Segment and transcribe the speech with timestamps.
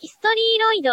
[0.00, 0.91] ヒストリーロイド。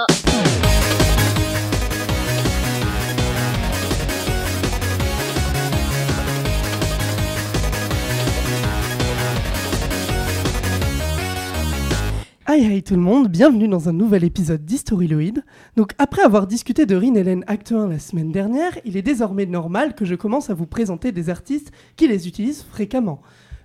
[12.50, 15.42] Hi hi tout le monde, bienvenue dans un nouvel épisode d'Historyloid.
[15.76, 19.46] Donc après avoir discuté de Rin Helen Act 1 la semaine dernière, il est désormais
[19.46, 23.21] normal que je commence à vous présenter des artistes qui les utilisent fréquemment.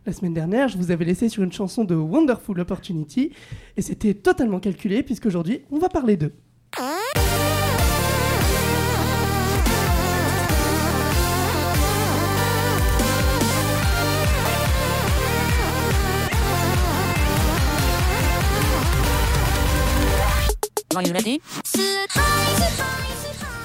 [0.06, 3.32] La semaine dernière, je vous avais laissé sur une chanson de Wonderful Opportunity
[3.78, 6.34] et c'était totalement calculé puisqu'aujourd'hui, on va parler d'eux.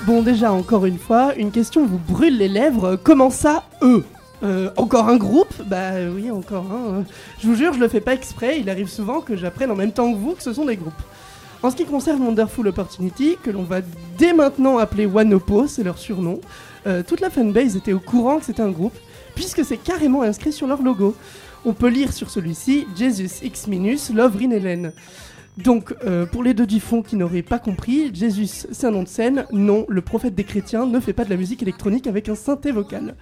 [0.07, 4.05] Bon déjà, encore une fois, une question vous brûle les lèvres, comment ça, eux?
[4.45, 6.95] Euh, encore un groupe Bah oui, encore un.
[6.99, 7.03] euh.
[7.41, 9.93] Je vous jure, je le fais pas exprès, il arrive souvent que j'apprenne en même
[9.93, 10.93] temps que vous que ce sont des groupes.
[11.63, 13.81] En ce qui concerne Wonderful Opportunity, que l'on va
[14.17, 16.41] dès maintenant appeler Wanopo, c'est leur surnom,
[16.87, 18.95] euh, toute la fanbase était au courant que c'était un groupe,
[19.35, 21.17] puisque c'est carrément inscrit sur leur logo.
[21.65, 24.93] On peut lire sur celui-ci Jesus X Minus Love Rin Helen.
[25.59, 29.03] Donc, euh, pour les deux du fond qui n'auraient pas compris, Jésus, c'est un nom
[29.03, 29.45] de scène.
[29.51, 32.71] Non, le prophète des chrétiens ne fait pas de la musique électronique avec un synthé
[32.71, 33.17] vocal.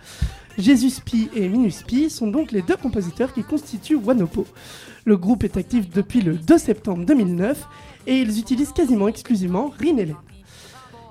[0.59, 4.47] Jésus Pi et Minus Pi sont donc les deux compositeurs qui constituent Wanopo.
[5.07, 7.67] Le groupe est actif depuis le 2 septembre 2009
[8.07, 10.17] et ils utilisent quasiment exclusivement Rin Helen.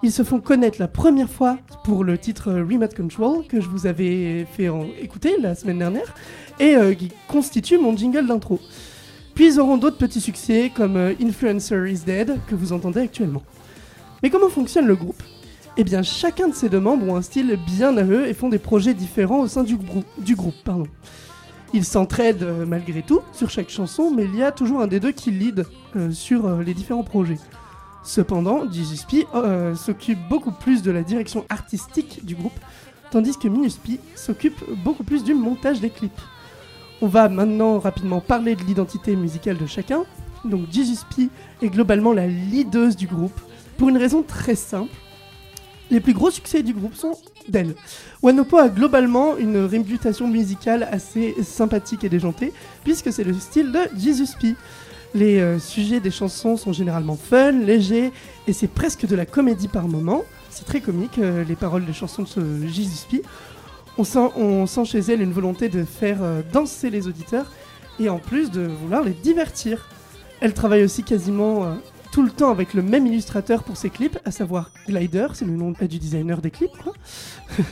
[0.03, 3.88] Ils se font connaître la première fois pour le titre Remote Control que je vous
[3.88, 4.70] avais fait
[5.02, 6.14] écouter la semaine dernière
[6.59, 8.59] et euh, qui constitue mon jingle d'intro.
[9.36, 13.44] Puis ils auront d'autres petits succès comme euh, Influencer is Dead que vous entendez actuellement.
[14.23, 15.22] Mais comment fonctionne le groupe?
[15.78, 18.47] Eh bien, chacun de ces deux membres ont un style bien à eux et font
[18.47, 19.78] des projets différents au sein du,
[20.17, 20.56] du groupe.
[20.63, 20.88] Pardon.
[21.73, 25.02] Ils s'entraident euh, malgré tout sur chaque chanson, mais il y a toujours un des
[25.02, 25.66] deux qui lead
[25.97, 27.39] euh, sur les différents projets.
[28.06, 28.63] Cependant,
[29.33, 32.58] euh, s'occupe beaucoup plus de la direction artistique du groupe,
[33.11, 36.22] tandis que Minus P s'occupe beaucoup plus du montage des clips.
[37.01, 40.03] On va maintenant rapidement parler de l'identité musicale de chacun.
[40.45, 41.29] Donc Jesus P
[41.61, 43.39] est globalement la leaduse du groupe,
[43.78, 44.94] pour une raison très simple.
[45.91, 47.17] Les plus gros succès du groupe sont
[47.47, 47.75] d'elle.
[48.23, 52.53] Wanopo a globalement une réputation musicale assez sympathique et déjantée,
[52.84, 54.55] puisque c'est le style de Jesus P.
[55.13, 58.11] Les euh, sujets des chansons sont généralement fun, légers,
[58.47, 60.23] et c'est presque de la comédie par moment.
[60.50, 63.22] C'est très comique, euh, les paroles des chansons de ce Jesus P.
[63.97, 64.03] On
[64.66, 67.50] sent, chez elle une volonté de faire euh, danser les auditeurs,
[67.97, 69.88] et en plus de vouloir les divertir.
[70.41, 71.75] Elle travaille aussi quasiment euh,
[72.11, 75.53] tout le temps avec le même illustrateur pour ses clips, à savoir Glider, c'est le
[75.55, 76.91] nom euh, du designer des clips, quoi.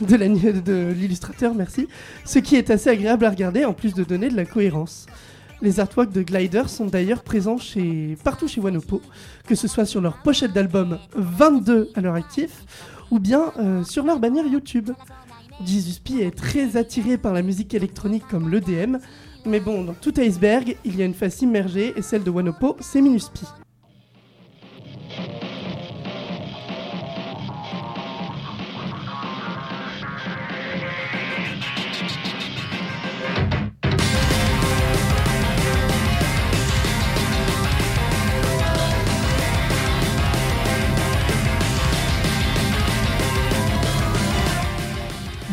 [0.00, 1.88] de l'illustrateur, merci.
[2.24, 5.04] Ce qui est assez agréable à regarder, en plus de donner de la cohérence.
[5.60, 7.58] Les artworks de Glider sont d'ailleurs présents
[8.22, 9.00] partout chez Wanopo,
[9.46, 12.64] que ce soit sur leur pochette d'album 22 à leur actif,
[13.10, 13.52] ou bien
[13.84, 14.90] sur leur bannière YouTube.
[15.64, 18.98] Jesus P est très attiré par la musique électronique comme l'EDM,
[19.46, 22.76] mais bon, dans tout iceberg, il y a une face immergée, et celle de Wanopo,
[22.80, 23.40] c'est Minus P.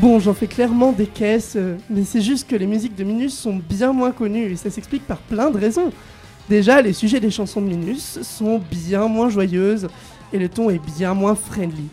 [0.02, 3.38] Bon, j'en fais clairement des caisses, euh, mais c'est juste que les musiques de Minus
[3.38, 5.92] sont bien moins connues et ça s'explique par plein de raisons.
[6.50, 9.90] Déjà, les sujets des chansons de Minus sont bien moins joyeuses
[10.34, 11.86] et le ton est bien moins friendly.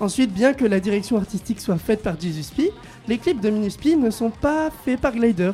[0.00, 2.72] Ensuite, bien que la direction artistique soit faite par Jesus P,
[3.08, 5.52] les clips de Minus P ne sont pas faits par Glider.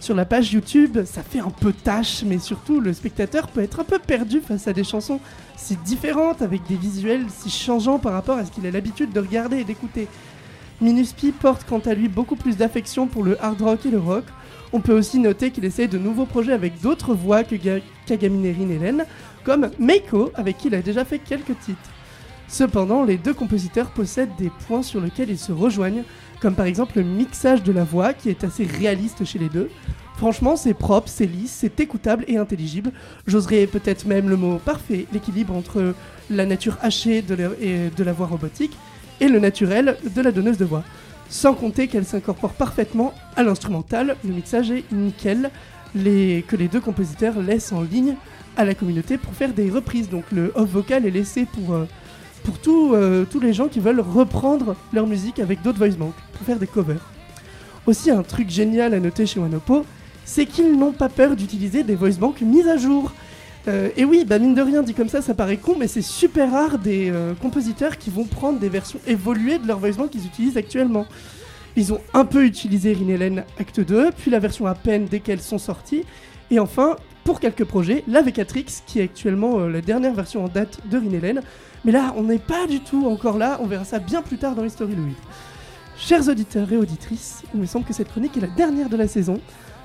[0.00, 3.78] Sur la page YouTube, ça fait un peu tâche, mais surtout le spectateur peut être
[3.78, 5.20] un peu perdu face à des chansons
[5.56, 9.20] si différentes, avec des visuels si changeants par rapport à ce qu'il a l'habitude de
[9.20, 10.08] regarder et d'écouter.
[10.84, 14.24] Minuspi porte quant à lui beaucoup plus d'affection pour le hard rock et le rock.
[14.72, 17.80] On peut aussi noter qu'il essaye de nouveaux projets avec d'autres voix que Ga-
[18.10, 19.06] Rin Helen,
[19.44, 21.90] comme Meiko, avec qui il a déjà fait quelques titres.
[22.48, 26.04] Cependant, les deux compositeurs possèdent des points sur lesquels ils se rejoignent,
[26.40, 29.70] comme par exemple le mixage de la voix qui est assez réaliste chez les deux.
[30.18, 32.92] Franchement, c'est propre, c'est lisse, c'est écoutable et intelligible.
[33.26, 35.94] J'oserais peut-être même le mot parfait, l'équilibre entre
[36.30, 37.24] la nature hachée
[37.60, 38.76] et de la voix robotique
[39.20, 40.84] et le naturel de la donneuse de voix.
[41.28, 45.50] Sans compter qu'elle s'incorpore parfaitement à l'instrumental, le mixage est nickel,
[45.94, 48.16] que les deux compositeurs laissent en ligne
[48.56, 50.08] à la communauté pour faire des reprises.
[50.08, 51.86] Donc le off vocal est laissé pour, euh,
[52.66, 56.58] euh, tous les gens qui veulent reprendre leur musique avec d'autres voice banks, pour faire
[56.58, 57.08] des covers.
[57.86, 59.84] Aussi un truc génial à noter chez Wanopo,
[60.24, 63.12] c'est qu'ils n'ont pas peur d'utiliser des voice banks mises à jour.
[63.66, 66.02] Euh, et oui, bah mine de rien, dit comme ça, ça paraît con, mais c'est
[66.02, 70.26] super rare des euh, compositeurs qui vont prendre des versions évoluées de leur voicement qu'ils
[70.26, 71.06] utilisent actuellement.
[71.76, 75.40] Ils ont un peu utilisé Rinelen Acte 2, puis la version à peine dès qu'elles
[75.40, 76.04] sont sorties,
[76.50, 80.48] et enfin, pour quelques projets, la V4X, qui est actuellement euh, la dernière version en
[80.48, 81.40] date de Rinelen.
[81.86, 84.54] Mais là, on n'est pas du tout encore là, on verra ça bien plus tard
[84.54, 85.16] dans l'History Louis.
[85.96, 89.08] Chers auditeurs et auditrices, il me semble que cette chronique est la dernière de la
[89.08, 89.40] saison.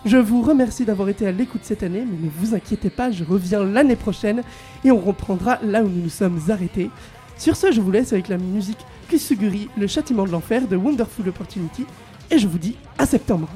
[0.06, 3.26] Je vous remercie d'avoir été à l'écoute cette année, mais ne vous inquiétez pas, je
[3.26, 4.44] reviens l'année prochaine
[4.86, 6.90] et on reprendra là où nous nous sommes arrêtés.
[7.38, 8.80] Sur ce, je vous laisse avec la musique
[9.10, 11.86] Kusuguri, le châtiment de l'enfer de Wonderful Opportunity,
[12.32, 13.50] et je vous dis à septembre.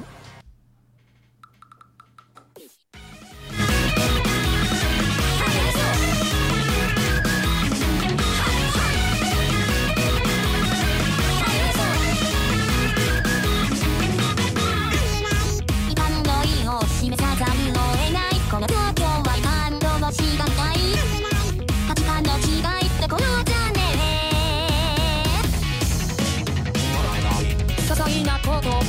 [28.24, 28.83] なこと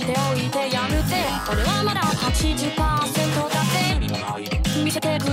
[0.00, 1.16] しておいてやるぜ
[1.50, 4.82] 俺はまだ80%だぜ。
[4.82, 5.29] 見せてく